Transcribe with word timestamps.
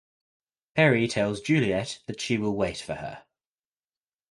Peri 0.73 1.07
tells 1.07 1.41
Juliet 1.41 1.99
that 2.07 2.19
she 2.19 2.39
will 2.39 2.55
wait 2.55 2.77
for 2.77 2.95
her. 2.95 3.23